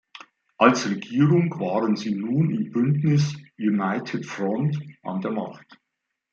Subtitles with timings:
[0.57, 5.77] Als Regierung waren sie nur im Bündnis „United Front“ an der Macht.